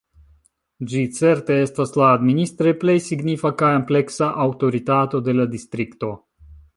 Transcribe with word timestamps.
Ĝi 0.93 1.01
certe 1.17 1.57
estas 1.65 1.91
la 2.01 2.07
administre 2.13 2.73
plej 2.85 2.97
signifa 3.09 3.53
kaj 3.61 3.71
ampleksa 3.81 4.31
aŭtoritato 4.47 5.23
de 5.29 5.37
la 5.41 5.47
distrikto. 5.57 6.15